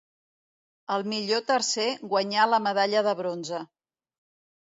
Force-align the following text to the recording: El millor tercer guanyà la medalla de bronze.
El 0.95 1.03
millor 1.11 1.43
tercer 1.51 1.85
guanyà 2.13 2.47
la 2.53 2.59
medalla 2.69 3.05
de 3.09 3.13
bronze. 3.21 3.61